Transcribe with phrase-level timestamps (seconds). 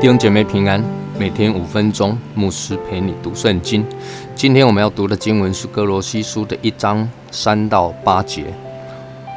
[0.00, 0.82] 弟兄姐妹平安，
[1.18, 3.84] 每天五分钟，牧师陪你读圣经。
[4.34, 8.46] 今天我们要读的经文是哥罗西书的一章三到八节。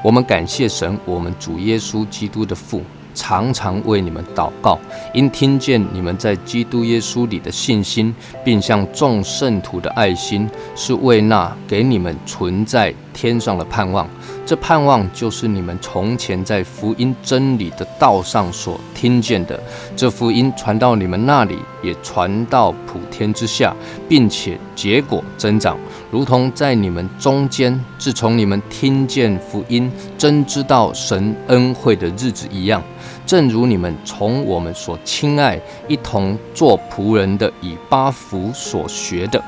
[0.01, 2.81] 我们感谢神，我们主耶稣基督的父。
[3.13, 4.79] 常常为你们祷告，
[5.13, 14.07] 因听见你们在基督耶稣里的信心，并向众圣徒的爱心，是为那给你们存在天上的盼望。
[14.45, 19.57] 这盼望就是你们从前在福音真理的道上所听见的。
[19.95, 23.73] 这福音传到你们那里，也传到普天之下，
[24.09, 25.77] 并且结果增长，
[26.11, 32.83] 如同在你们中间，自从你们听见福音，真知道神恩惠的日子一样。
[33.25, 39.41] 正如你们从我们所亲爱、一同做仆人的以巴弗所学的，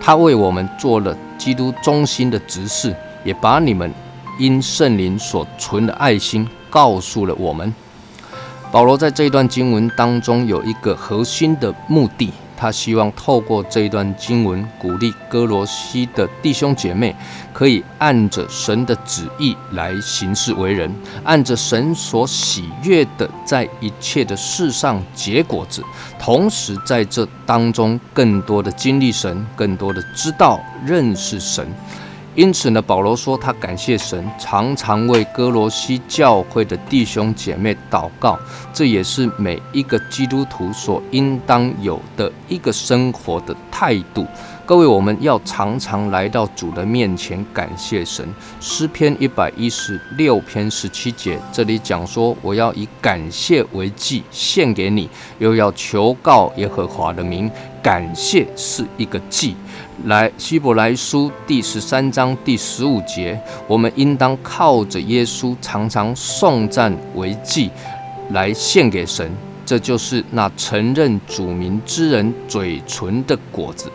[0.00, 2.92] 他为我们做了基督中心的执事，
[3.24, 3.88] 也把你们
[4.38, 7.72] 因圣灵所存的爱心告诉了我们。
[8.70, 12.32] 保罗在这一段经文当中有一个核心的目的。
[12.54, 17.12] 他希望透过这一段经文，鼓励哥罗西的弟兄姐妹，
[17.52, 20.88] 可以按着神的旨意来行事为人，
[21.24, 25.82] 按着神所喜悦的，在一切的事上结果子，
[26.20, 31.66] 同时在这当中更多的经历神，更多的知道认识神。
[32.34, 38.38] 因此呢，保罗说他感谢神，常常为哥罗西教会的弟兄姐妹祷告，
[38.72, 44.26] 这也是每一个基督徒所应当有的一个生活的态度。
[44.64, 48.26] 各位，我们要常常来到主的面前感谢神。
[48.60, 57.50] 诗篇一百一十六篇十七节，这里讲说：“我要以感谢为祭献给你，又要求告耶和华的名。”
[57.82, 59.56] 感谢是一个祭。
[60.04, 67.70] 来，希伯来书第十三章第十五节，我们应当靠着耶稣，常常颂赞为祭，
[68.30, 69.30] 来献给神。
[69.66, 73.90] 这就是那承认主名之人嘴唇的果子。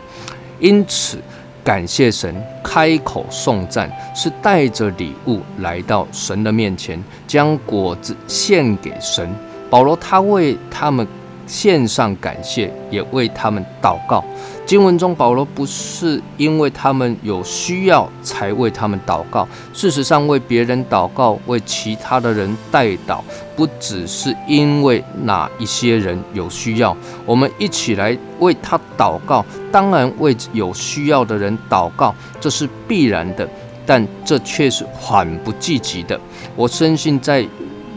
[0.60, 1.18] 因此，
[1.64, 9.28] 感谢神，开口颂赞，是带着礼物来到神的面前，将果子献给神。
[9.70, 11.06] 保罗他为他们。
[11.48, 14.22] 献上感谢，也为他们祷告。
[14.66, 19.48] 经文中，保罗不是因为他们有需要才为他们祷告。
[19.72, 23.20] 事实上，为别人祷告，为其他的人代祷，
[23.56, 26.94] 不只是因为哪一些人有需要，
[27.24, 29.42] 我们一起来为他祷告。
[29.72, 33.48] 当然，为有需要的人祷告，这是必然的，
[33.86, 36.20] 但这却是缓不济急的。
[36.54, 37.46] 我深信在。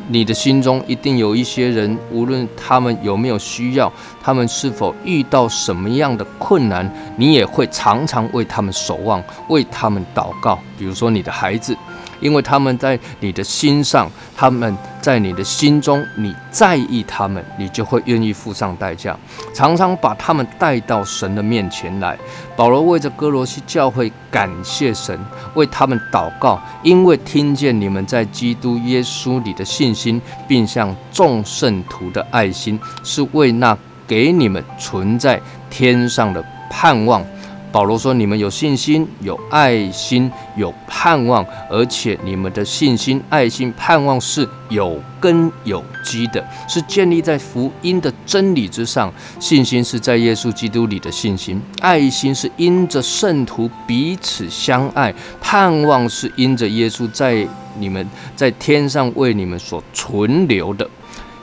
[0.07, 3.91] 你的心中一定有一些人，无论他们有没有需要，
[4.21, 10.59] 他们是否遇到什么样的困难，你也会常常为他们守望，为他们祷告。
[10.77, 11.75] 比如说你的孩子。
[12.21, 19.13] 因为他们在你的心上，他们在你的心中，你在意他们，你就会愿意付上代价，
[19.53, 22.17] 常常把他们带到神的面前来。
[22.55, 25.19] 保罗为着哥罗西教会感谢神，
[25.55, 37.25] 为他们祷告，因为听见你们在基督耶稣里的信心，并向众圣徒的爱心，是为那给你们存在天上的盼望。
[37.71, 49.09] 保罗说：“你们有信心、有爱心、有盼望，而且你们的信心、爱心、盼望是有根有基的，是建立在福音的真理之上。
[49.39, 57.47] 信心是在耶稣基督里的信心，爱心是因着圣徒彼此相爱，盼望是因着耶稣在
[57.79, 58.05] 你们
[58.35, 60.85] 在天上为你们所存留的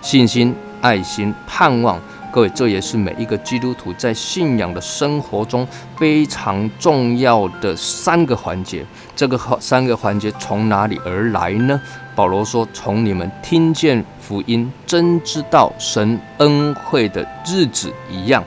[0.03, 1.99] 信心、爱心、盼望。”
[2.31, 5.67] 各位，这也是每一个基督徒在信仰的生活中
[5.97, 8.85] 非常重要的三个环节。
[9.17, 11.81] 这个三个环节从哪里而来呢？
[12.15, 18.45] 保罗说：“从你们听见福音，真知道神恩惠的日子一样。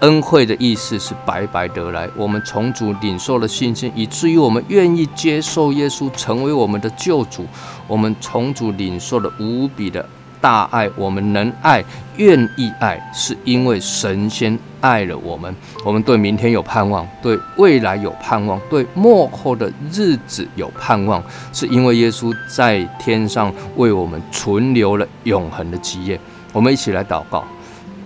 [0.00, 2.08] 恩惠的意思是白白得来。
[2.16, 7.46] 我们从主领受了信心，以至于我们愿意接受耶稣成为我们的救主。
[7.86, 10.06] 我们从主领受了无比的。”
[10.40, 11.84] 大爱，我们能爱，
[12.16, 15.54] 愿意爱，是因为神仙爱了我们。
[15.84, 21.22] 我们对明天有盼望，对未来有盼望，对末后的日子有盼望，
[21.52, 26.18] 是因为耶稣在天上为我们存留了永恒的基业。
[26.52, 27.44] 我们一起来祷告，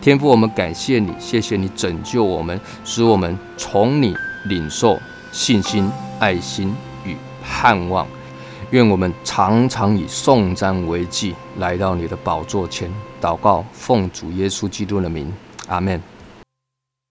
[0.00, 4.14] 天父，我们感谢你，谢谢你拯救我们，使我们从你
[4.46, 4.98] 领受
[5.32, 8.06] 信心、爱心与盼望。
[8.70, 15.32] 愿我们常常以颂赞为祭，来到你的宝座前祷告，奉主耶稣基督的名，
[15.68, 16.00] 阿门。